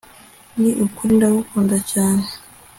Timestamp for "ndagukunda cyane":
1.17-2.25